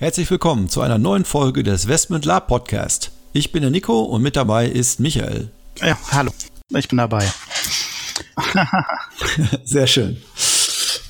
Herzlich 0.00 0.30
willkommen 0.30 0.68
zu 0.68 0.80
einer 0.80 0.96
neuen 0.96 1.24
Folge 1.24 1.64
des 1.64 1.88
Westment 1.88 2.24
Lab 2.24 2.46
Podcast. 2.46 3.10
Ich 3.32 3.50
bin 3.50 3.62
der 3.62 3.72
Nico 3.72 4.02
und 4.02 4.22
mit 4.22 4.36
dabei 4.36 4.68
ist 4.68 5.00
Michael. 5.00 5.50
Ja, 5.80 5.98
hallo. 6.12 6.30
Ich 6.68 6.86
bin 6.86 6.98
dabei. 6.98 7.28
Sehr 9.64 9.88
schön. 9.88 10.18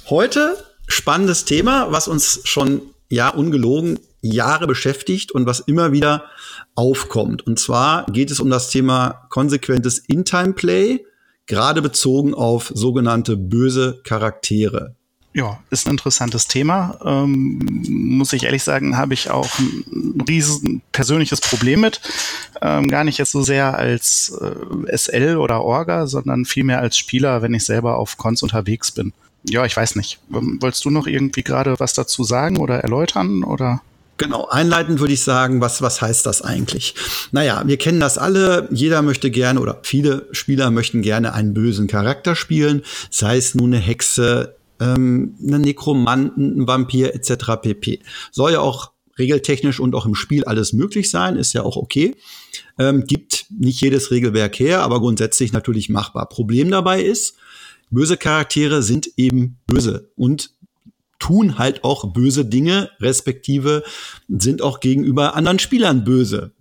Heute 0.08 0.56
spannendes 0.86 1.44
Thema, 1.44 1.92
was 1.92 2.08
uns 2.08 2.40
schon 2.44 2.80
ja 3.10 3.28
ungelogen 3.28 4.00
Jahre 4.22 4.66
beschäftigt 4.66 5.32
und 5.32 5.44
was 5.44 5.60
immer 5.60 5.92
wieder 5.92 6.24
aufkommt. 6.74 7.46
Und 7.46 7.58
zwar 7.58 8.06
geht 8.06 8.30
es 8.30 8.40
um 8.40 8.48
das 8.48 8.70
Thema 8.70 9.26
konsequentes 9.28 9.98
In-Time-Play, 9.98 11.04
gerade 11.44 11.82
bezogen 11.82 12.32
auf 12.32 12.72
sogenannte 12.74 13.36
böse 13.36 14.00
Charaktere. 14.02 14.96
Ja, 15.38 15.60
ist 15.70 15.86
ein 15.86 15.92
interessantes 15.92 16.48
Thema. 16.48 16.98
Ähm, 17.04 17.60
muss 17.88 18.32
ich 18.32 18.42
ehrlich 18.42 18.64
sagen, 18.64 18.96
habe 18.96 19.14
ich 19.14 19.30
auch 19.30 19.48
ein 19.60 20.20
riesen 20.28 20.82
persönliches 20.90 21.40
Problem 21.40 21.82
mit. 21.82 22.00
Ähm, 22.60 22.88
gar 22.88 23.04
nicht 23.04 23.18
jetzt 23.18 23.30
so 23.30 23.42
sehr 23.42 23.78
als 23.78 24.36
äh, 24.40 24.96
SL 24.96 25.36
oder 25.36 25.62
Orga, 25.62 26.08
sondern 26.08 26.44
vielmehr 26.44 26.80
als 26.80 26.96
Spieler, 26.96 27.40
wenn 27.40 27.54
ich 27.54 27.64
selber 27.64 27.98
auf 27.98 28.16
Cons 28.16 28.42
unterwegs 28.42 28.90
bin. 28.90 29.12
Ja, 29.44 29.64
ich 29.64 29.76
weiß 29.76 29.94
nicht. 29.94 30.18
Ähm, 30.34 30.58
wolltest 30.60 30.84
du 30.84 30.90
noch 30.90 31.06
irgendwie 31.06 31.44
gerade 31.44 31.78
was 31.78 31.94
dazu 31.94 32.24
sagen 32.24 32.56
oder 32.56 32.80
erläutern 32.80 33.44
oder? 33.44 33.80
Genau, 34.16 34.48
einleitend 34.48 34.98
würde 34.98 35.12
ich 35.12 35.22
sagen, 35.22 35.60
was, 35.60 35.80
was 35.82 36.02
heißt 36.02 36.26
das 36.26 36.42
eigentlich? 36.42 36.96
Naja, 37.30 37.62
wir 37.64 37.76
kennen 37.76 38.00
das 38.00 38.18
alle. 38.18 38.66
Jeder 38.72 39.02
möchte 39.02 39.30
gerne 39.30 39.60
oder 39.60 39.78
viele 39.84 40.26
Spieler 40.32 40.72
möchten 40.72 41.02
gerne 41.02 41.32
einen 41.32 41.54
bösen 41.54 41.86
Charakter 41.86 42.34
spielen, 42.34 42.82
sei 43.10 43.36
es 43.36 43.54
nun 43.54 43.72
eine 43.72 43.80
Hexe, 43.80 44.57
ähm, 44.80 45.36
einen 45.40 45.62
Nekromanten, 45.62 46.60
ein 46.60 46.66
Vampir 46.66 47.14
etc. 47.14 47.60
pp. 47.60 48.00
Soll 48.30 48.52
ja 48.52 48.60
auch 48.60 48.92
regeltechnisch 49.18 49.80
und 49.80 49.94
auch 49.94 50.06
im 50.06 50.14
Spiel 50.14 50.44
alles 50.44 50.72
möglich 50.72 51.10
sein, 51.10 51.36
ist 51.36 51.52
ja 51.52 51.62
auch 51.62 51.76
okay. 51.76 52.14
Ähm, 52.78 53.04
gibt 53.04 53.46
nicht 53.50 53.80
jedes 53.80 54.10
Regelwerk 54.10 54.58
her, 54.58 54.82
aber 54.82 55.00
grundsätzlich 55.00 55.52
natürlich 55.52 55.88
machbar. 55.88 56.28
Problem 56.28 56.70
dabei 56.70 57.02
ist, 57.02 57.34
böse 57.90 58.16
Charaktere 58.16 58.82
sind 58.82 59.10
eben 59.16 59.58
böse 59.66 60.10
und 60.16 60.52
tun 61.18 61.58
halt 61.58 61.82
auch 61.84 62.12
böse 62.12 62.44
Dinge, 62.44 62.90
respektive 63.00 63.82
sind 64.28 64.62
auch 64.62 64.80
gegenüber 64.80 65.34
anderen 65.34 65.58
Spielern 65.58 66.04
böse. 66.04 66.52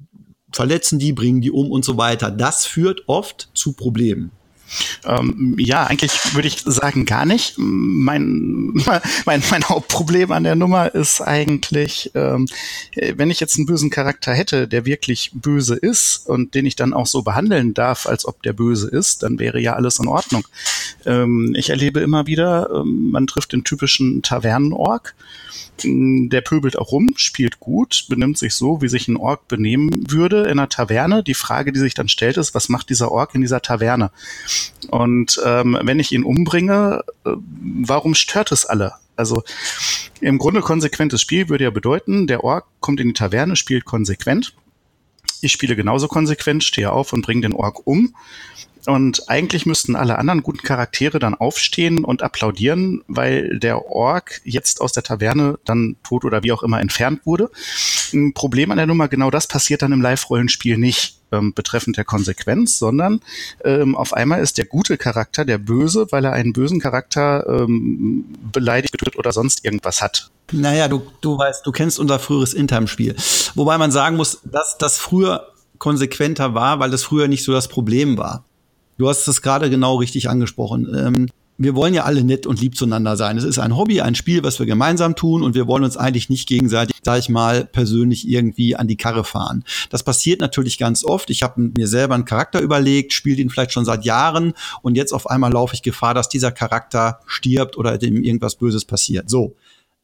Verletzen 0.51 0.97
die, 0.97 1.13
bringen 1.13 1.41
die 1.41 1.51
um 1.51 1.69
und 1.69 1.85
so 1.85 1.97
weiter. 1.97 2.31
Das 2.31 2.65
führt 2.65 3.03
oft 3.07 3.49
zu 3.53 3.73
Problemen. 3.73 4.31
Ähm, 5.05 5.55
ja, 5.57 5.85
eigentlich 5.85 6.35
würde 6.35 6.47
ich 6.47 6.61
sagen 6.65 7.05
gar 7.05 7.25
nicht. 7.25 7.55
Mein, 7.57 8.73
mein, 9.25 9.43
mein 9.49 9.63
Hauptproblem 9.63 10.31
an 10.31 10.43
der 10.43 10.55
Nummer 10.55 10.93
ist 10.93 11.21
eigentlich, 11.21 12.11
ähm, 12.15 12.47
wenn 13.15 13.29
ich 13.29 13.39
jetzt 13.39 13.57
einen 13.57 13.65
bösen 13.65 13.89
Charakter 13.89 14.33
hätte, 14.33 14.67
der 14.67 14.85
wirklich 14.85 15.31
böse 15.33 15.75
ist 15.75 16.27
und 16.27 16.55
den 16.55 16.65
ich 16.65 16.75
dann 16.75 16.93
auch 16.93 17.07
so 17.07 17.21
behandeln 17.21 17.73
darf, 17.73 18.07
als 18.07 18.25
ob 18.25 18.43
der 18.43 18.53
böse 18.53 18.89
ist, 18.89 19.23
dann 19.23 19.39
wäre 19.39 19.59
ja 19.59 19.73
alles 19.73 19.99
in 19.99 20.07
Ordnung. 20.07 20.47
Ähm, 21.05 21.53
ich 21.57 21.69
erlebe 21.69 21.99
immer 21.99 22.27
wieder, 22.27 22.69
ähm, 22.73 23.11
man 23.11 23.27
trifft 23.27 23.53
den 23.53 23.63
typischen 23.63 24.21
Tavernenorg 24.21 25.15
der 25.83 26.41
pöbelt 26.41 26.77
auch 26.77 26.91
rum, 26.91 27.13
spielt 27.17 27.59
gut, 27.59 28.05
benimmt 28.09 28.37
sich 28.37 28.55
so, 28.55 28.81
wie 28.81 28.87
sich 28.87 29.07
ein 29.07 29.17
Ork 29.17 29.47
benehmen 29.47 29.91
würde 30.09 30.43
in 30.43 30.59
einer 30.59 30.69
Taverne. 30.69 31.23
Die 31.23 31.33
Frage, 31.33 31.71
die 31.71 31.79
sich 31.79 31.93
dann 31.93 32.09
stellt, 32.09 32.37
ist, 32.37 32.53
was 32.55 32.69
macht 32.69 32.89
dieser 32.89 33.11
Ork 33.11 33.35
in 33.35 33.41
dieser 33.41 33.61
Taverne? 33.61 34.11
Und 34.89 35.41
ähm, 35.45 35.77
wenn 35.81 35.99
ich 35.99 36.11
ihn 36.11 36.23
umbringe, 36.23 37.03
äh, 37.25 37.31
warum 37.35 38.15
stört 38.15 38.51
es 38.51 38.65
alle? 38.65 38.93
Also 39.15 39.43
im 40.21 40.37
Grunde 40.37 40.61
konsequentes 40.61 41.21
Spiel 41.21 41.49
würde 41.49 41.65
ja 41.65 41.69
bedeuten, 41.69 42.27
der 42.27 42.43
Ork 42.43 42.65
kommt 42.79 42.99
in 42.99 43.07
die 43.07 43.13
Taverne, 43.13 43.55
spielt 43.55 43.85
konsequent. 43.85 44.53
Ich 45.41 45.51
spiele 45.51 45.75
genauso 45.75 46.07
konsequent, 46.07 46.63
stehe 46.63 46.91
auf 46.91 47.13
und 47.13 47.23
bringe 47.23 47.41
den 47.41 47.53
Ork 47.53 47.85
um. 47.85 48.15
Und 48.87 49.29
eigentlich 49.29 49.65
müssten 49.65 49.97
alle 49.97 50.17
anderen 50.17 50.43
guten 50.43 50.61
Charaktere 50.61 51.19
dann 51.19 51.35
aufstehen 51.35 52.05
und 52.05 52.23
applaudieren, 52.23 53.03
weil 53.07 53.59
der 53.59 53.87
Ork 53.87 54.39
jetzt 54.45 54.79
aus 54.79 54.93
der 54.93 55.03
Taverne 55.03 55.59
dann 55.65 55.97
tot 56.03 56.23
oder 56.23 56.41
wie 56.43 56.53
auch 56.53 56.63
immer 56.63 56.79
entfernt 56.79 57.25
wurde. 57.25 57.51
Ein 58.13 58.33
Problem 58.33 58.71
an 58.71 58.77
der 58.77 58.87
Nummer, 58.87 59.09
genau 59.09 59.29
das 59.29 59.45
passiert 59.45 59.81
dann 59.81 59.91
im 59.91 60.01
Live-Rollenspiel 60.01 60.77
nicht 60.77 61.16
ähm, 61.31 61.53
betreffend 61.53 61.97
der 61.97 62.05
Konsequenz, 62.05 62.79
sondern 62.79 63.21
ähm, 63.63 63.95
auf 63.95 64.13
einmal 64.13 64.41
ist 64.41 64.57
der 64.57 64.65
gute 64.65 64.97
Charakter 64.97 65.45
der 65.45 65.57
Böse, 65.57 66.07
weil 66.11 66.25
er 66.25 66.33
einen 66.33 66.53
bösen 66.53 66.79
Charakter 66.79 67.45
ähm, 67.47 68.25
beleidigt 68.51 69.17
oder 69.17 69.31
sonst 69.31 69.63
irgendwas 69.65 70.01
hat. 70.01 70.29
Naja, 70.51 70.87
du, 70.87 71.01
du 71.21 71.37
weißt, 71.37 71.65
du 71.65 71.71
kennst 71.71 71.99
unser 71.99 72.19
früheres 72.19 72.53
Intime-Spiel. 72.53 73.15
Wobei 73.55 73.77
man 73.77 73.91
sagen 73.91 74.15
muss, 74.15 74.39
dass 74.43 74.77
das 74.77 74.97
früher 74.97 75.47
konsequenter 75.77 76.53
war, 76.53 76.79
weil 76.79 76.89
das 76.89 77.03
früher 77.03 77.27
nicht 77.27 77.43
so 77.43 77.51
das 77.51 77.67
Problem 77.67 78.17
war. 78.17 78.45
Du 78.97 79.07
hast 79.09 79.27
es 79.27 79.41
gerade 79.41 79.69
genau 79.69 79.97
richtig 79.97 80.29
angesprochen. 80.29 80.87
Ähm, 80.97 81.27
wir 81.57 81.75
wollen 81.75 81.93
ja 81.93 82.03
alle 82.03 82.23
nett 82.23 82.45
und 82.45 82.61
lieb 82.61 82.77
zueinander 82.77 83.17
sein. 83.17 83.37
Es 83.37 83.43
ist 83.43 83.57
ein 83.57 83.75
Hobby, 83.75 84.01
ein 84.01 84.15
Spiel, 84.15 84.43
was 84.43 84.59
wir 84.59 84.65
gemeinsam 84.65 85.15
tun 85.15 85.41
und 85.41 85.55
wir 85.55 85.67
wollen 85.67 85.83
uns 85.83 85.97
eigentlich 85.97 86.29
nicht 86.29 86.47
gegenseitig, 86.47 86.95
sag 87.03 87.19
ich 87.19 87.29
mal, 87.29 87.65
persönlich 87.65 88.27
irgendwie 88.27 88.75
an 88.75 88.87
die 88.87 88.97
Karre 88.97 89.23
fahren. 89.23 89.63
Das 89.89 90.03
passiert 90.03 90.39
natürlich 90.39 90.77
ganz 90.77 91.03
oft. 91.03 91.29
Ich 91.29 91.41
habe 91.43 91.71
mir 91.75 91.87
selber 91.87 92.15
einen 92.15 92.25
Charakter 92.25 92.61
überlegt, 92.61 93.13
spiele 93.13 93.41
ihn 93.41 93.49
vielleicht 93.49 93.71
schon 93.71 93.85
seit 93.85 94.05
Jahren 94.05 94.53
und 94.81 94.95
jetzt 94.95 95.13
auf 95.13 95.29
einmal 95.29 95.51
laufe 95.51 95.73
ich 95.73 95.81
Gefahr, 95.81 96.13
dass 96.13 96.29
dieser 96.29 96.51
Charakter 96.51 97.19
stirbt 97.25 97.77
oder 97.77 97.97
dem 97.97 98.23
irgendwas 98.23 98.55
Böses 98.55 98.85
passiert. 98.85 99.29
So. 99.29 99.55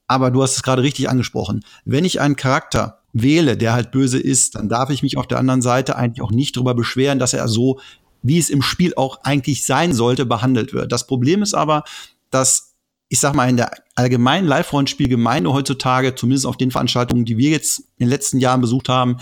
Aber 0.07 0.31
du 0.31 0.43
hast 0.43 0.55
es 0.55 0.63
gerade 0.63 0.81
richtig 0.81 1.09
angesprochen. 1.09 1.63
Wenn 1.85 2.03
ich 2.03 2.19
einen 2.19 2.35
Charakter 2.35 2.99
wähle, 3.13 3.55
der 3.57 3.73
halt 3.73 3.91
böse 3.91 4.19
ist, 4.19 4.55
dann 4.55 4.69
darf 4.69 4.89
ich 4.89 5.03
mich 5.03 5.17
auf 5.17 5.27
der 5.27 5.37
anderen 5.37 5.61
Seite 5.61 5.95
eigentlich 5.95 6.21
auch 6.21 6.31
nicht 6.31 6.57
darüber 6.57 6.73
beschweren, 6.73 7.19
dass 7.19 7.33
er 7.33 7.47
so 7.47 7.79
wie 8.23 8.39
es 8.39 8.49
im 8.49 8.61
Spiel 8.61 8.93
auch 8.95 9.19
eigentlich 9.23 9.65
sein 9.65 9.93
sollte, 9.93 10.25
behandelt 10.25 10.73
wird. 10.73 10.91
Das 10.91 11.05
Problem 11.05 11.43
ist 11.43 11.53
aber, 11.53 11.83
dass 12.31 12.73
ich 13.09 13.19
sag 13.19 13.35
mal, 13.35 13.47
in 13.47 13.57
der 13.57 13.71
allgemeinen 13.93 14.47
Live-Rollenspielgemeinde 14.47 15.53
heutzutage, 15.53 16.15
zumindest 16.15 16.47
auf 16.47 16.57
den 16.57 16.71
Veranstaltungen, 16.71 17.25
die 17.25 17.37
wir 17.37 17.51
jetzt 17.51 17.79
in 17.97 18.07
den 18.07 18.09
letzten 18.09 18.39
Jahren 18.39 18.59
besucht 18.59 18.89
haben, 18.89 19.17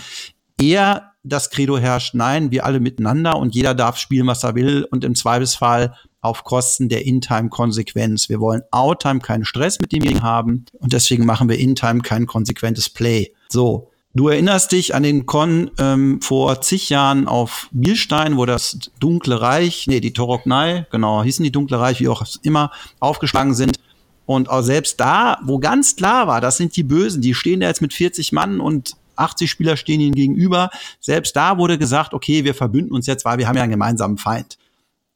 eher 0.58 1.12
das 1.24 1.50
Credo 1.50 1.76
herrscht, 1.76 2.14
nein, 2.14 2.50
wir 2.50 2.64
alle 2.64 2.80
miteinander 2.80 3.36
und 3.36 3.54
jeder 3.54 3.74
darf 3.74 3.98
spielen, 3.98 4.26
was 4.26 4.44
er 4.44 4.54
will 4.54 4.86
und 4.90 5.04
im 5.04 5.14
Zweifelsfall 5.14 5.94
auf 6.22 6.42
Kosten 6.42 6.88
der 6.88 7.04
In-Time-Konsequenz. 7.04 8.28
Wir 8.30 8.40
wollen 8.40 8.62
Out-Time 8.70 9.20
keinen 9.20 9.44
Stress 9.44 9.78
mit 9.78 9.92
dem 9.92 10.22
haben 10.22 10.64
und 10.72 10.94
deswegen 10.94 11.26
machen 11.26 11.48
wir 11.50 11.58
In-Time 11.58 12.00
kein 12.00 12.26
konsequentes 12.26 12.88
Play. 12.88 13.34
So. 13.50 13.91
Du 14.14 14.28
erinnerst 14.28 14.72
dich 14.72 14.94
an 14.94 15.02
den 15.02 15.24
Con 15.24 15.70
ähm, 15.78 16.20
vor 16.20 16.60
zig 16.60 16.90
Jahren 16.90 17.26
auf 17.26 17.68
Bielstein, 17.72 18.36
wo 18.36 18.44
das 18.44 18.90
Dunkle 19.00 19.40
Reich, 19.40 19.86
nee, 19.86 20.00
die 20.00 20.12
Toroknei, 20.12 20.86
genau, 20.90 21.22
hießen 21.22 21.42
die 21.42 21.50
Dunkle 21.50 21.80
Reich, 21.80 22.00
wie 22.00 22.08
auch 22.08 22.22
immer, 22.42 22.72
aufgeschlagen 23.00 23.54
sind. 23.54 23.78
Und 24.26 24.50
auch 24.50 24.60
selbst 24.60 25.00
da, 25.00 25.38
wo 25.44 25.58
ganz 25.58 25.96
klar 25.96 26.26
war, 26.26 26.42
das 26.42 26.58
sind 26.58 26.76
die 26.76 26.82
Bösen, 26.82 27.22
die 27.22 27.34
stehen 27.34 27.60
da 27.60 27.68
jetzt 27.68 27.80
mit 27.80 27.94
40 27.94 28.32
Mann 28.32 28.60
und 28.60 28.96
80 29.16 29.50
Spieler 29.50 29.76
stehen 29.78 30.00
ihnen 30.00 30.14
gegenüber. 30.14 30.70
Selbst 31.00 31.34
da 31.34 31.56
wurde 31.56 31.78
gesagt, 31.78 32.12
okay, 32.12 32.44
wir 32.44 32.54
verbünden 32.54 32.94
uns 32.94 33.06
jetzt, 33.06 33.24
weil 33.24 33.38
wir 33.38 33.48
haben 33.48 33.56
ja 33.56 33.62
einen 33.62 33.72
gemeinsamen 33.72 34.18
Feind. 34.18 34.58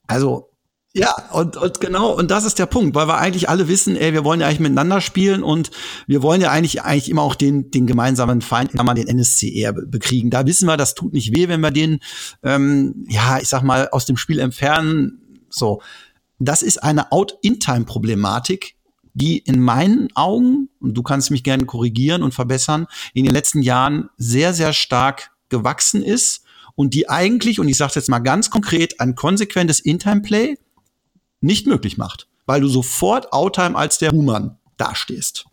Also 0.07 0.49
ja, 0.97 1.15
und, 1.31 1.59
und 1.59 1.79
genau, 1.83 2.11
und 2.11 2.31
das 2.31 2.45
ist 2.45 2.59
der 2.59 2.65
Punkt, 2.65 2.95
weil 2.95 3.07
wir 3.07 3.19
eigentlich 3.19 3.51
alle 3.51 3.69
wissen, 3.69 3.97
ey, 3.97 4.15
wir 4.15 4.25
wollen 4.25 4.41
ja 4.41 4.47
eigentlich 4.47 4.61
miteinander 4.61 5.03
spielen 5.03 5.43
und 5.43 5.71
wir 6.07 6.23
wollen 6.23 6.41
ja 6.41 6.51
eigentlich 6.51 6.85
eigentlich 6.85 7.11
immer 7.11 7.21
auch 7.21 7.35
den, 7.35 7.71
den 7.71 7.87
gemeinsamen 7.87 8.41
Feind, 8.41 8.73
kann 8.73 8.87
man 8.87 8.97
den 8.97 9.07
NSC 9.07 9.53
eher 9.53 9.75
bekriegen. 9.75 10.31
Da 10.31 10.47
wissen 10.47 10.67
wir, 10.67 10.79
das 10.79 10.95
tut 10.95 11.13
nicht 11.13 11.37
weh, 11.37 11.49
wenn 11.49 11.61
wir 11.61 11.71
den, 11.71 11.99
ähm, 12.43 13.05
ja, 13.11 13.39
ich 13.39 13.49
sag 13.49 13.63
mal, 13.63 13.91
aus 13.91 14.07
dem 14.07 14.17
Spiel 14.17 14.39
entfernen. 14.39 15.21
So, 15.51 15.83
das 16.39 16.63
ist 16.63 16.83
eine 16.83 17.13
Out-In-Time-Problematik, 17.13 18.77
die 19.13 19.37
in 19.37 19.61
meinen 19.61 20.09
Augen, 20.15 20.71
und 20.81 20.95
du 20.95 21.03
kannst 21.03 21.31
mich 21.31 21.45
gerne 21.45 21.67
korrigieren 21.67 22.23
und 22.23 22.33
verbessern, 22.33 22.87
in 23.13 23.27
den 23.27 23.35
letzten 23.35 23.61
Jahren 23.61 24.09
sehr, 24.17 24.55
sehr 24.55 24.73
stark 24.73 25.31
gewachsen 25.51 26.03
ist 26.03 26.43
und 26.75 26.95
die 26.95 27.11
eigentlich, 27.11 27.61
und 27.61 27.69
ich 27.69 27.77
sage 27.77 27.93
jetzt 27.97 28.09
mal 28.09 28.21
ganz 28.21 28.49
konkret, 28.49 28.99
ein 28.99 29.15
konsequentes 29.15 29.81
In-Time-Play 29.81 30.57
nicht 31.41 31.67
möglich 31.67 31.97
macht, 31.99 32.29
weil 32.47 32.61
du 32.61 32.69
sofort 32.69 33.33
Outtime 33.33 33.77
als 33.77 33.99
der 33.99 34.13
Human 34.13 34.59
dastehst. 34.77 35.47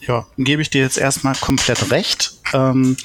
Ja, 0.00 0.26
gebe 0.38 0.62
ich 0.62 0.70
dir 0.70 0.80
jetzt 0.80 0.98
erstmal 0.98 1.34
komplett 1.34 1.90
recht. 1.90 2.39
Ähm, 2.52 2.96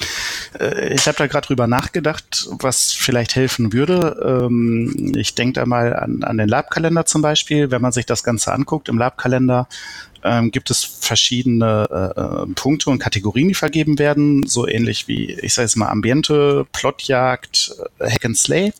äh, 0.58 0.94
ich 0.94 1.06
habe 1.06 1.18
da 1.18 1.26
gerade 1.26 1.46
drüber 1.46 1.66
nachgedacht, 1.66 2.48
was 2.50 2.92
vielleicht 2.92 3.36
helfen 3.36 3.72
würde. 3.72 4.46
Ähm, 4.46 5.12
ich 5.16 5.34
denke 5.34 5.60
da 5.60 5.66
mal 5.66 5.94
an, 5.94 6.22
an 6.22 6.38
den 6.38 6.48
Labkalender 6.48 7.06
zum 7.06 7.22
Beispiel. 7.22 7.70
Wenn 7.70 7.82
man 7.82 7.92
sich 7.92 8.06
das 8.06 8.24
Ganze 8.24 8.52
anguckt, 8.52 8.88
im 8.88 8.98
Labkalender 8.98 9.68
ähm, 10.24 10.50
gibt 10.50 10.70
es 10.70 10.84
verschiedene 10.84 11.86
äh, 11.90 12.20
äh 12.20 12.46
Punkte 12.54 12.90
und 12.90 12.98
Kategorien, 12.98 13.48
die 13.48 13.54
vergeben 13.54 13.98
werden, 13.98 14.46
so 14.46 14.66
ähnlich 14.66 15.08
wie, 15.08 15.32
ich 15.32 15.54
sage 15.54 15.66
jetzt 15.66 15.76
mal, 15.76 15.88
Ambiente, 15.88 16.66
Plotjagd, 16.72 17.74
äh, 17.98 18.10
Hack 18.10 18.24
and 18.24 18.36
Slay. 18.36 18.72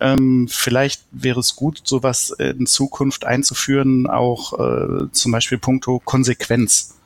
Ähm, 0.00 0.46
vielleicht 0.48 1.02
wäre 1.10 1.40
es 1.40 1.56
gut, 1.56 1.82
sowas 1.84 2.30
in 2.30 2.66
Zukunft 2.66 3.24
einzuführen, 3.24 4.06
auch 4.06 4.52
äh, 4.52 5.10
zum 5.10 5.32
Beispiel 5.32 5.58
puncto 5.58 6.00
Konsequenz. 6.04 6.97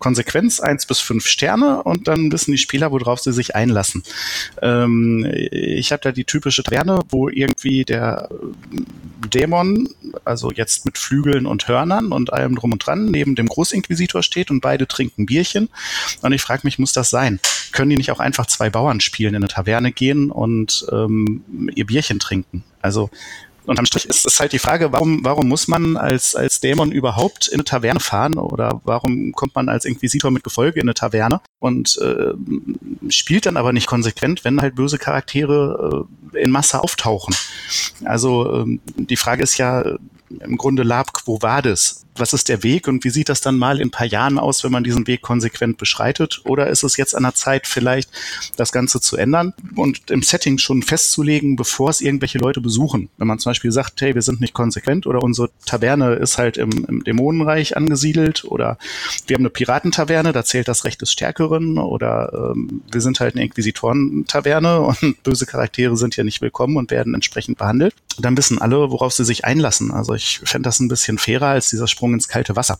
Konsequenz 0.00 0.58
eins 0.58 0.86
bis 0.86 0.98
fünf 0.98 1.26
Sterne 1.26 1.82
und 1.84 2.08
dann 2.08 2.32
wissen 2.32 2.50
die 2.50 2.58
Spieler, 2.58 2.90
worauf 2.90 3.20
sie 3.20 3.32
sich 3.32 3.54
einlassen. 3.54 4.02
Ähm, 4.60 5.30
ich 5.52 5.92
habe 5.92 6.02
da 6.02 6.10
die 6.10 6.24
typische 6.24 6.64
Taverne, 6.64 7.00
wo 7.10 7.28
irgendwie 7.28 7.84
der 7.84 8.28
Dämon, 9.28 9.88
also 10.24 10.50
jetzt 10.50 10.84
mit 10.86 10.98
Flügeln 10.98 11.46
und 11.46 11.68
Hörnern 11.68 12.12
und 12.12 12.32
allem 12.32 12.56
drum 12.56 12.72
und 12.72 12.84
dran, 12.84 13.06
neben 13.06 13.34
dem 13.34 13.46
Großinquisitor 13.46 14.22
steht 14.22 14.50
und 14.50 14.60
beide 14.60 14.88
trinken 14.88 15.26
Bierchen. 15.26 15.68
Und 16.22 16.32
ich 16.32 16.42
frage 16.42 16.62
mich, 16.64 16.78
muss 16.78 16.92
das 16.92 17.10
sein? 17.10 17.38
Können 17.72 17.90
die 17.90 17.96
nicht 17.96 18.10
auch 18.10 18.20
einfach 18.20 18.46
zwei 18.46 18.70
Bauern 18.70 19.00
spielen, 19.00 19.34
in 19.34 19.42
eine 19.42 19.48
Taverne 19.48 19.92
gehen 19.92 20.30
und 20.30 20.86
ähm, 20.90 21.70
ihr 21.74 21.86
Bierchen 21.86 22.18
trinken? 22.18 22.64
Also 22.82 23.10
unterm 23.70 23.86
Strich 23.86 24.06
ist 24.06 24.26
es 24.26 24.40
halt 24.40 24.52
die 24.52 24.58
Frage, 24.58 24.92
warum, 24.92 25.24
warum 25.24 25.48
muss 25.48 25.68
man 25.68 25.96
als, 25.96 26.34
als 26.34 26.60
Dämon 26.60 26.90
überhaupt 26.90 27.46
in 27.46 27.54
eine 27.54 27.64
Taverne 27.64 28.00
fahren 28.00 28.36
oder 28.36 28.80
warum 28.84 29.32
kommt 29.32 29.54
man 29.54 29.68
als 29.68 29.84
Inquisitor 29.84 30.32
mit 30.32 30.42
Gefolge 30.42 30.80
in 30.80 30.88
eine 30.88 30.94
Taverne 30.94 31.40
und 31.60 31.96
äh, 31.98 32.32
spielt 33.10 33.46
dann 33.46 33.56
aber 33.56 33.72
nicht 33.72 33.86
konsequent, 33.86 34.44
wenn 34.44 34.60
halt 34.60 34.74
böse 34.74 34.98
Charaktere 34.98 36.06
äh, 36.34 36.42
in 36.42 36.50
Masse 36.50 36.82
auftauchen. 36.82 37.34
Also 38.04 38.52
ähm, 38.54 38.80
die 38.96 39.16
Frage 39.16 39.44
ist 39.44 39.56
ja 39.56 39.96
im 40.28 40.56
Grunde 40.56 40.82
Lab 40.82 41.12
Quo 41.12 41.40
Vadis 41.40 42.06
was 42.16 42.32
ist 42.32 42.48
der 42.48 42.62
Weg 42.62 42.88
und 42.88 43.04
wie 43.04 43.10
sieht 43.10 43.28
das 43.28 43.40
dann 43.40 43.56
mal 43.58 43.80
in 43.80 43.88
ein 43.88 43.90
paar 43.90 44.06
Jahren 44.06 44.38
aus, 44.38 44.64
wenn 44.64 44.72
man 44.72 44.84
diesen 44.84 45.06
Weg 45.06 45.22
konsequent 45.22 45.78
beschreitet? 45.78 46.40
Oder 46.44 46.68
ist 46.68 46.82
es 46.82 46.96
jetzt 46.96 47.14
an 47.14 47.22
der 47.22 47.34
Zeit, 47.34 47.66
vielleicht 47.66 48.10
das 48.56 48.72
Ganze 48.72 49.00
zu 49.00 49.16
ändern 49.16 49.54
und 49.76 50.10
im 50.10 50.22
Setting 50.22 50.58
schon 50.58 50.82
festzulegen, 50.82 51.56
bevor 51.56 51.90
es 51.90 52.00
irgendwelche 52.00 52.38
Leute 52.38 52.60
besuchen? 52.60 53.08
Wenn 53.16 53.28
man 53.28 53.38
zum 53.38 53.50
Beispiel 53.50 53.72
sagt, 53.72 54.00
hey, 54.00 54.14
wir 54.14 54.22
sind 54.22 54.40
nicht 54.40 54.54
konsequent 54.54 55.06
oder 55.06 55.22
unsere 55.22 55.50
Taverne 55.66 56.14
ist 56.14 56.38
halt 56.38 56.56
im, 56.56 56.84
im 56.86 57.04
Dämonenreich 57.04 57.76
angesiedelt 57.76 58.44
oder 58.44 58.78
wir 59.26 59.34
haben 59.34 59.42
eine 59.42 59.50
Piratentaverne, 59.50 60.32
da 60.32 60.44
zählt 60.44 60.68
das 60.68 60.84
Recht 60.84 61.00
des 61.00 61.12
Stärkeren 61.12 61.78
oder 61.78 62.52
ähm, 62.54 62.82
wir 62.90 63.00
sind 63.00 63.20
halt 63.20 63.34
eine 63.34 63.44
Inquisitoren-Taverne 63.44 64.80
und 64.80 65.22
böse 65.22 65.46
Charaktere 65.46 65.96
sind 65.96 66.16
ja 66.16 66.24
nicht 66.24 66.40
willkommen 66.40 66.76
und 66.76 66.90
werden 66.90 67.14
entsprechend 67.14 67.58
behandelt. 67.58 67.94
Dann 68.18 68.36
wissen 68.36 68.60
alle, 68.60 68.90
worauf 68.90 69.12
sie 69.12 69.24
sich 69.24 69.44
einlassen. 69.44 69.90
Also 69.92 70.14
ich 70.14 70.40
fände 70.44 70.66
das 70.66 70.80
ein 70.80 70.88
bisschen 70.88 71.18
fairer 71.18 71.48
als 71.48 71.70
dieser 71.70 71.86
Sprung 72.00 72.14
ins 72.14 72.28
kalte 72.28 72.56
Wasser. 72.56 72.78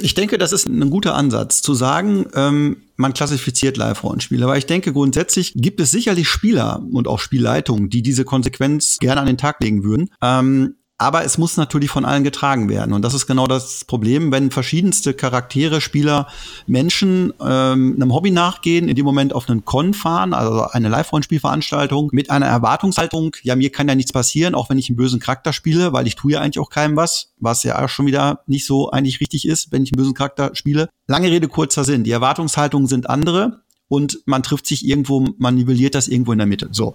Ich 0.00 0.14
denke, 0.14 0.38
das 0.38 0.52
ist 0.52 0.66
ein 0.66 0.88
guter 0.88 1.14
Ansatz, 1.14 1.60
zu 1.60 1.74
sagen, 1.74 2.24
ähm, 2.34 2.78
man 2.96 3.12
klassifiziert 3.12 3.76
Live-Rollenspiele. 3.76 4.44
Aber 4.44 4.56
ich 4.56 4.64
denke, 4.64 4.94
grundsätzlich 4.94 5.52
gibt 5.54 5.80
es 5.80 5.90
sicherlich 5.90 6.28
Spieler 6.28 6.82
und 6.92 7.06
auch 7.06 7.18
Spielleitungen, 7.18 7.90
die 7.90 8.00
diese 8.00 8.24
Konsequenz 8.24 8.96
gerne 9.00 9.20
an 9.20 9.26
den 9.26 9.36
Tag 9.36 9.60
legen 9.60 9.84
würden. 9.84 10.08
Ähm, 10.22 10.76
aber 11.04 11.22
es 11.22 11.36
muss 11.36 11.58
natürlich 11.58 11.90
von 11.90 12.06
allen 12.06 12.24
getragen 12.24 12.70
werden. 12.70 12.94
Und 12.94 13.02
das 13.02 13.12
ist 13.12 13.26
genau 13.26 13.46
das 13.46 13.84
Problem, 13.84 14.32
wenn 14.32 14.50
verschiedenste 14.50 15.12
Charaktere, 15.12 15.82
Spieler, 15.82 16.28
Menschen 16.66 17.34
ähm, 17.40 17.96
einem 17.96 18.14
Hobby 18.14 18.30
nachgehen, 18.30 18.88
in 18.88 18.96
dem 18.96 19.04
Moment 19.04 19.34
auf 19.34 19.48
einen 19.50 19.66
Con 19.66 19.92
fahren, 19.92 20.32
also 20.32 20.62
eine 20.62 20.88
Live-Rollenspielveranstaltung, 20.88 22.08
mit 22.12 22.30
einer 22.30 22.46
Erwartungshaltung, 22.46 23.36
ja, 23.42 23.54
mir 23.54 23.70
kann 23.70 23.86
ja 23.86 23.94
nichts 23.94 24.12
passieren, 24.12 24.54
auch 24.54 24.70
wenn 24.70 24.78
ich 24.78 24.88
einen 24.88 24.96
bösen 24.96 25.20
Charakter 25.20 25.52
spiele, 25.52 25.92
weil 25.92 26.06
ich 26.06 26.16
tue 26.16 26.32
ja 26.32 26.40
eigentlich 26.40 26.58
auch 26.58 26.70
keinem 26.70 26.96
was, 26.96 27.34
was 27.38 27.62
ja 27.64 27.84
auch 27.84 27.88
schon 27.90 28.06
wieder 28.06 28.40
nicht 28.46 28.64
so 28.64 28.90
eigentlich 28.90 29.20
richtig 29.20 29.46
ist, 29.46 29.72
wenn 29.72 29.82
ich 29.82 29.92
einen 29.92 29.98
bösen 29.98 30.14
Charakter 30.14 30.54
spiele. 30.54 30.88
Lange 31.06 31.30
Rede, 31.30 31.48
kurzer 31.48 31.84
Sinn. 31.84 32.04
Die 32.04 32.12
Erwartungshaltungen 32.12 32.88
sind 32.88 33.10
andere 33.10 33.60
und 33.88 34.20
man 34.24 34.42
trifft 34.42 34.66
sich 34.66 34.86
irgendwo, 34.86 35.28
man 35.36 35.54
nivelliert 35.54 35.94
das 35.94 36.08
irgendwo 36.08 36.32
in 36.32 36.38
der 36.38 36.46
Mitte. 36.46 36.68
So. 36.72 36.94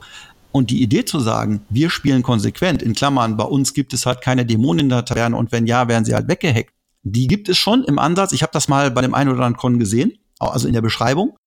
Und 0.52 0.72
die 0.72 0.82
Idee 0.82 1.06
zu 1.06 1.20
sagen, 1.20 1.62
wir 1.70 1.90
spielen 1.90 2.24
konsequent, 2.24 2.82
in 2.82 2.94
Klammern, 2.94 3.38
bei 3.38 3.44
uns 3.44 3.74
gibt 3.74 3.94
es 3.94 4.06
halt 4.06 4.22
keine 4.22 4.46
Dämonen 4.46 4.86
in 4.86 4.90
der 4.90 5.06
Taverne 5.06 5.38
und 5.38 5.52
wenn 5.52 5.68
ja, 5.68 5.88
werden 5.88 6.06
sie 6.06 6.16
halt 6.16 6.28
weggehackt. 6.28 6.74
Die 7.04 7.28
gibt 7.28 7.50
es 7.50 7.58
schon 7.58 7.84
im 7.84 8.00
Ansatz. 8.00 8.32
Ich 8.32 8.42
habe 8.42 8.52
das 8.52 8.68
mal 8.68 8.92
bei 8.92 9.02
dem 9.02 9.14
einen 9.14 9.30
oder 9.30 9.40
anderen 9.40 9.58
Con 9.58 9.80
gesehen, 9.80 10.18
also 10.40 10.68
in 10.68 10.74
der 10.74 10.82
Beschreibung. 10.82 11.38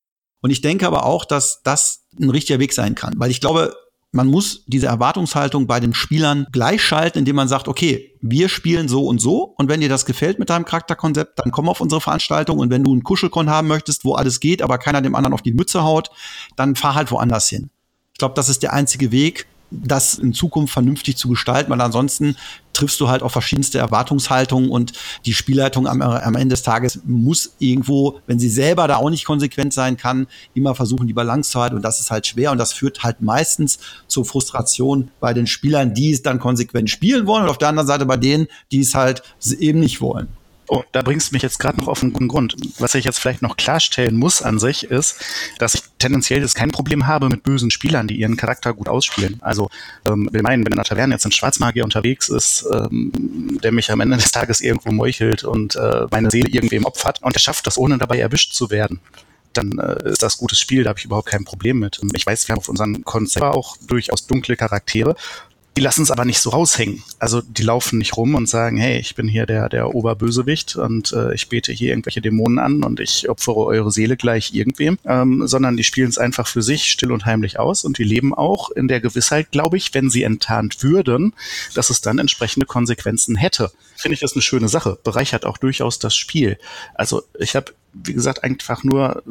Und 0.40 0.50
ich 0.50 0.60
denke 0.60 0.86
aber 0.86 1.04
auch, 1.04 1.24
dass 1.24 1.62
das 1.62 2.04
ein 2.20 2.30
richtiger 2.30 2.58
Weg 2.58 2.72
sein 2.72 2.94
kann, 2.94 3.14
weil 3.16 3.30
ich 3.30 3.40
glaube, 3.40 3.74
man 4.12 4.26
muss 4.26 4.64
diese 4.66 4.86
Erwartungshaltung 4.86 5.66
bei 5.66 5.80
den 5.80 5.94
Spielern 5.94 6.46
gleichschalten, 6.52 7.20
indem 7.20 7.36
man 7.36 7.48
sagt, 7.48 7.66
okay, 7.66 8.14
wir 8.20 8.50
spielen 8.50 8.86
so 8.86 9.06
und 9.06 9.20
so 9.20 9.54
und 9.56 9.68
wenn 9.68 9.80
dir 9.80 9.88
das 9.88 10.04
gefällt 10.04 10.38
mit 10.38 10.50
deinem 10.50 10.66
Charakterkonzept, 10.66 11.38
dann 11.38 11.50
komm 11.50 11.68
auf 11.68 11.80
unsere 11.80 12.00
Veranstaltung 12.00 12.58
und 12.58 12.70
wenn 12.70 12.84
du 12.84 12.92
einen 12.92 13.04
Kuschelkon 13.04 13.48
haben 13.48 13.68
möchtest, 13.68 14.04
wo 14.04 14.14
alles 14.14 14.40
geht, 14.40 14.60
aber 14.60 14.76
keiner 14.76 15.00
dem 15.00 15.14
anderen 15.14 15.32
auf 15.32 15.42
die 15.42 15.54
Mütze 15.54 15.82
haut, 15.82 16.10
dann 16.56 16.76
fahr 16.76 16.94
halt 16.94 17.10
woanders 17.10 17.48
hin. 17.48 17.70
Ich 18.12 18.18
glaube, 18.18 18.34
das 18.34 18.48
ist 18.48 18.62
der 18.62 18.72
einzige 18.72 19.10
Weg, 19.10 19.46
das 19.72 20.14
in 20.14 20.34
Zukunft 20.34 20.72
vernünftig 20.72 21.16
zu 21.16 21.28
gestalten, 21.28 21.70
weil 21.70 21.80
ansonsten 21.80 22.36
triffst 22.72 23.00
du 23.00 23.08
halt 23.08 23.22
auch 23.22 23.30
verschiedenste 23.30 23.78
Erwartungshaltungen 23.78 24.70
und 24.70 24.92
die 25.26 25.34
Spielleitung 25.34 25.86
am, 25.86 26.00
am, 26.02 26.34
Ende 26.36 26.54
des 26.54 26.62
Tages 26.62 27.00
muss 27.04 27.54
irgendwo, 27.58 28.20
wenn 28.26 28.38
sie 28.38 28.48
selber 28.48 28.88
da 28.88 28.96
auch 28.96 29.10
nicht 29.10 29.24
konsequent 29.24 29.72
sein 29.72 29.96
kann, 29.96 30.26
immer 30.54 30.74
versuchen, 30.74 31.06
die 31.06 31.12
Balance 31.12 31.50
zu 31.50 31.60
halten 31.60 31.76
und 31.76 31.82
das 31.82 32.00
ist 32.00 32.10
halt 32.10 32.26
schwer 32.26 32.52
und 32.52 32.58
das 32.58 32.72
führt 32.72 33.02
halt 33.02 33.20
meistens 33.20 33.78
zur 34.06 34.24
Frustration 34.24 35.10
bei 35.20 35.34
den 35.34 35.46
Spielern, 35.46 35.94
die 35.94 36.12
es 36.12 36.22
dann 36.22 36.38
konsequent 36.38 36.90
spielen 36.90 37.26
wollen 37.26 37.44
und 37.44 37.50
auf 37.50 37.58
der 37.58 37.68
anderen 37.68 37.86
Seite 37.86 38.06
bei 38.06 38.16
denen, 38.16 38.46
die 38.70 38.80
es 38.80 38.94
halt 38.94 39.22
eben 39.58 39.80
nicht 39.80 40.00
wollen. 40.00 40.28
Oh, 40.74 40.84
da 40.92 41.02
bringst 41.02 41.30
du 41.30 41.34
mich 41.34 41.42
jetzt 41.42 41.58
gerade 41.58 41.78
noch 41.78 41.86
auf 41.86 42.02
einen 42.02 42.14
guten 42.14 42.28
Grund. 42.28 42.56
Was 42.78 42.94
ich 42.94 43.04
jetzt 43.04 43.18
vielleicht 43.18 43.42
noch 43.42 43.58
klarstellen 43.58 44.16
muss 44.16 44.40
an 44.40 44.58
sich 44.58 44.84
ist, 44.84 45.16
dass 45.58 45.74
ich 45.74 45.82
tendenziell 45.98 46.40
jetzt 46.40 46.54
kein 46.54 46.70
Problem 46.70 47.06
habe 47.06 47.28
mit 47.28 47.42
bösen 47.42 47.70
Spielern, 47.70 48.08
die 48.08 48.18
ihren 48.18 48.38
Charakter 48.38 48.72
gut 48.72 48.88
ausspielen. 48.88 49.36
Also 49.42 49.68
ähm, 50.06 50.30
will 50.32 50.40
meinen, 50.40 50.64
wenn 50.64 50.72
in 50.72 50.78
der 50.78 50.86
Taverne 50.86 51.12
jetzt 51.12 51.26
ein 51.26 51.32
Schwarzmagier 51.32 51.84
unterwegs 51.84 52.30
ist, 52.30 52.64
ähm, 52.72 53.60
der 53.62 53.70
mich 53.70 53.90
am 53.90 54.00
Ende 54.00 54.16
des 54.16 54.32
Tages 54.32 54.62
irgendwo 54.62 54.92
meuchelt 54.92 55.44
und 55.44 55.76
äh, 55.76 56.06
meine 56.10 56.30
Seele 56.30 56.48
irgendwem 56.48 56.86
opfert 56.86 57.22
und 57.22 57.36
er 57.36 57.40
schafft 57.40 57.66
das, 57.66 57.76
ohne 57.76 57.98
dabei 57.98 58.20
erwischt 58.20 58.54
zu 58.54 58.70
werden, 58.70 59.00
dann 59.52 59.78
äh, 59.78 60.08
ist 60.08 60.22
das 60.22 60.38
gutes 60.38 60.58
Spiel, 60.58 60.84
da 60.84 60.88
habe 60.88 60.98
ich 60.98 61.04
überhaupt 61.04 61.28
kein 61.28 61.44
Problem 61.44 61.80
mit. 61.80 62.00
Ich 62.14 62.24
weiß, 62.24 62.48
wir 62.48 62.54
haben 62.54 62.60
auf 62.60 62.70
unseren 62.70 63.04
Konzept 63.04 63.44
auch 63.44 63.76
durchaus 63.86 64.26
dunkle 64.26 64.56
Charaktere 64.56 65.16
die 65.76 65.80
lassen 65.80 66.02
es 66.02 66.10
aber 66.10 66.24
nicht 66.24 66.40
so 66.40 66.50
raushängen. 66.50 67.02
Also 67.18 67.40
die 67.40 67.62
laufen 67.62 67.98
nicht 67.98 68.16
rum 68.16 68.34
und 68.34 68.48
sagen, 68.48 68.76
hey, 68.76 68.98
ich 68.98 69.14
bin 69.14 69.26
hier 69.26 69.46
der, 69.46 69.68
der 69.68 69.94
Oberbösewicht 69.94 70.76
und 70.76 71.12
äh, 71.12 71.34
ich 71.34 71.48
bete 71.48 71.72
hier 71.72 71.90
irgendwelche 71.90 72.20
Dämonen 72.20 72.58
an 72.58 72.84
und 72.84 73.00
ich 73.00 73.28
opfere 73.28 73.64
eure 73.64 73.90
Seele 73.90 74.16
gleich 74.16 74.52
irgendwem, 74.52 74.98
ähm, 75.06 75.46
sondern 75.46 75.76
die 75.76 75.84
spielen 75.84 76.10
es 76.10 76.18
einfach 76.18 76.46
für 76.46 76.62
sich 76.62 76.90
still 76.90 77.10
und 77.10 77.24
heimlich 77.24 77.58
aus 77.58 77.84
und 77.84 77.98
die 77.98 78.04
leben 78.04 78.34
auch 78.34 78.70
in 78.70 78.88
der 78.88 79.00
Gewissheit, 79.00 79.50
glaube 79.50 79.78
ich, 79.78 79.94
wenn 79.94 80.10
sie 80.10 80.24
enttarnt 80.24 80.82
würden, 80.82 81.34
dass 81.74 81.88
es 81.88 82.02
dann 82.02 82.18
entsprechende 82.18 82.66
Konsequenzen 82.66 83.36
hätte. 83.36 83.72
Finde 83.96 84.14
ich 84.14 84.20
das 84.20 84.34
eine 84.34 84.42
schöne 84.42 84.68
Sache. 84.68 84.98
Bereichert 85.02 85.46
auch 85.46 85.56
durchaus 85.56 85.98
das 85.98 86.14
Spiel. 86.14 86.58
Also 86.94 87.22
ich 87.38 87.56
habe 87.56 87.72
wie 87.92 88.14
gesagt, 88.14 88.42
einfach 88.42 88.84
nur 88.84 89.22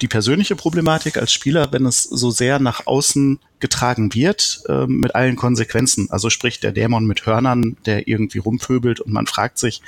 die 0.00 0.08
persönliche 0.08 0.56
Problematik 0.56 1.16
als 1.16 1.32
Spieler, 1.32 1.72
wenn 1.72 1.86
es 1.86 2.02
so 2.02 2.30
sehr 2.30 2.58
nach 2.58 2.86
außen 2.86 3.38
getragen 3.60 4.12
wird, 4.14 4.62
äh, 4.68 4.86
mit 4.86 5.14
allen 5.14 5.36
Konsequenzen. 5.36 6.08
Also 6.10 6.28
sprich 6.28 6.58
der 6.60 6.72
Dämon 6.72 7.06
mit 7.06 7.26
Hörnern, 7.26 7.76
der 7.86 8.08
irgendwie 8.08 8.38
rumpöbelt 8.38 9.00
und 9.00 9.12
man 9.12 9.26
fragt 9.26 9.58
sich, 9.58 9.82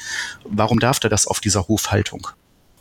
warum 0.44 0.78
darf 0.78 1.00
der 1.00 1.10
das 1.10 1.26
auf 1.26 1.40
dieser 1.40 1.66
Hofhaltung? 1.66 2.28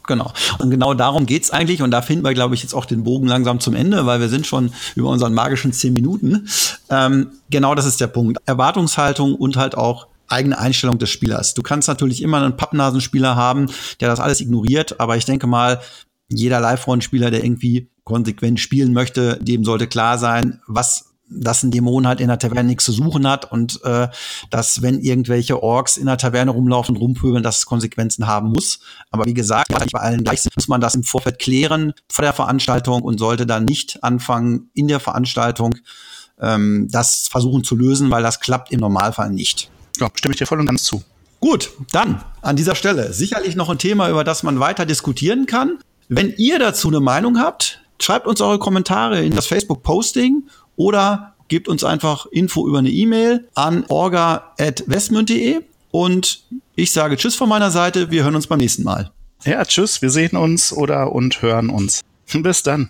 Genau. 0.06 0.34
Und 0.60 0.70
genau 0.70 0.94
darum 0.94 1.26
geht's 1.26 1.50
eigentlich. 1.50 1.82
Und 1.82 1.92
da 1.92 2.02
finden 2.02 2.26
wir, 2.26 2.34
glaube 2.34 2.56
ich, 2.56 2.62
jetzt 2.62 2.74
auch 2.74 2.86
den 2.86 3.04
Bogen 3.04 3.26
langsam 3.28 3.60
zum 3.60 3.74
Ende, 3.74 4.06
weil 4.06 4.20
wir 4.20 4.30
sind 4.30 4.46
schon 4.46 4.74
über 4.96 5.10
unseren 5.10 5.34
magischen 5.34 5.72
zehn 5.72 5.94
Minuten. 5.94 6.48
Ähm, 6.90 7.32
genau 7.50 7.74
das 7.74 7.86
ist 7.86 8.02
der 8.02 8.08
Punkt. 8.08 8.38
Erwartungshaltung 8.46 9.34
und 9.34 9.56
halt 9.56 9.76
auch 9.76 10.08
eigene 10.34 10.58
Einstellung 10.58 10.98
des 10.98 11.10
Spielers. 11.10 11.54
Du 11.54 11.62
kannst 11.62 11.88
natürlich 11.88 12.22
immer 12.22 12.42
einen 12.42 12.58
Pappnasenspieler 12.58 13.36
haben, 13.36 13.68
der 14.00 14.10
das 14.10 14.20
alles 14.20 14.42
ignoriert, 14.42 15.00
aber 15.00 15.16
ich 15.18 15.26
denke 15.26 15.48
mal, 15.48 15.80
jeder 16.30 16.60
Live-Rollenspieler, 16.60 17.32
der 17.32 17.44
irgendwie 17.44 17.90
konsequent 18.04 18.60
spielen 18.60 18.94
möchte, 18.94 19.40
dem 19.42 19.64
sollte 19.64 19.88
klar 19.88 20.18
sein, 20.18 20.62
was 20.68 21.14
dass 21.36 21.64
ein 21.64 21.72
Dämon 21.72 22.08
halt 22.08 22.20
in 22.20 22.28
der 22.28 22.38
Taverne 22.38 22.70
nichts 22.70 22.86
zu 22.86 22.92
suchen 22.92 23.28
hat 23.28 23.52
und 23.52 23.84
äh, 23.84 24.08
dass, 24.50 24.82
wenn 24.82 25.00
irgendwelche 25.00 25.64
Orks 25.64 25.98
in 25.98 26.06
der 26.06 26.18
Taverne 26.18 26.52
rumlaufen 26.52 26.96
und 26.96 27.02
rumpöbeln, 27.02 27.44
dass 27.44 27.60
es 27.60 27.66
Konsequenzen 27.66 28.28
haben 28.28 28.50
muss. 28.50 28.80
Aber 29.10 29.26
wie 29.26 29.34
gesagt, 29.34 29.70
bei 29.92 30.00
allen 30.00 30.24
gleich 30.24 30.44
muss 30.56 30.68
man 30.68 30.82
das 30.82 30.96
im 30.96 31.04
Vorfeld 31.04 31.40
klären 31.40 31.94
vor 32.10 32.24
der 32.24 32.34
Veranstaltung 32.34 33.02
und 33.02 33.18
sollte 33.18 33.46
dann 33.46 33.66
nicht 33.66 34.04
anfangen, 34.04 34.70
in 34.74 34.88
der 34.88 35.00
Veranstaltung 35.00 35.76
ähm, 36.40 36.88
das 36.92 37.28
versuchen 37.30 37.64
zu 37.64 37.76
lösen, 37.76 38.12
weil 38.12 38.24
das 38.24 38.40
klappt 38.40 38.72
im 38.72 38.80
Normalfall 38.80 39.32
nicht. 39.32 39.72
Ja, 40.04 40.10
stimme 40.16 40.34
ich 40.34 40.38
dir 40.40 40.46
voll 40.46 40.60
und 40.60 40.66
ganz 40.66 40.84
zu. 40.84 41.02
Gut, 41.40 41.72
dann 41.92 42.22
an 42.42 42.58
dieser 42.58 42.76
Stelle 42.76 43.14
sicherlich 43.14 43.56
noch 43.56 43.70
ein 43.70 43.78
Thema, 43.78 44.10
über 44.10 44.26
das 44.26 44.44
man 44.44 44.60
weiter 44.60 44.86
diskutieren 44.86 45.46
kann. 45.46 45.80
Wenn 46.10 46.34
ihr 46.36 46.60
dazu 46.60 46.90
eine 46.90 47.00
Meinung 47.00 47.40
habt, 47.40 47.82
schreibt 48.02 48.28
uns 48.28 48.42
eure 48.42 48.60
Kommentare 48.60 49.24
in 49.24 49.34
das 49.34 49.48
Facebook-Posting 49.48 50.44
oder 50.76 51.36
gebt 51.48 51.70
uns 51.70 51.86
einfach 51.86 52.26
Info 52.26 52.68
über 52.68 52.80
eine 52.80 52.90
E-Mail 52.90 53.48
an 53.56 53.86
orga.westmünd.de 53.88 55.62
und 55.92 56.44
ich 56.76 56.92
sage 56.92 57.16
Tschüss 57.16 57.36
von 57.36 57.48
meiner 57.48 57.72
Seite. 57.72 58.12
Wir 58.12 58.26
hören 58.26 58.36
uns 58.36 58.48
beim 58.48 58.60
nächsten 58.60 58.84
Mal. 58.84 59.12
Ja, 59.46 59.64
tschüss. 59.64 60.02
Wir 60.02 60.10
sehen 60.10 60.36
uns 60.36 60.74
oder 60.74 61.14
und 61.14 61.42
hören 61.42 61.70
uns. 61.70 62.02
Bis 62.34 62.64
dann. 62.64 62.90